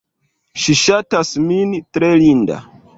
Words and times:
Ŝi 0.61 0.75
ŝatas 0.79 1.35
min. 1.47 1.79
Tre 1.95 2.15
linda. 2.27 2.63